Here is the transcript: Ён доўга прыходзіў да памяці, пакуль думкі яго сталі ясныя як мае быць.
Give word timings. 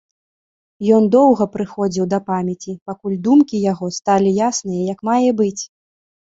Ён 0.95 1.03
доўга 1.15 1.45
прыходзіў 1.55 2.05
да 2.13 2.19
памяці, 2.29 2.73
пакуль 2.93 3.19
думкі 3.27 3.61
яго 3.71 3.91
сталі 3.99 4.33
ясныя 4.49 4.89
як 4.95 4.99
мае 5.13 5.29
быць. 5.45 5.63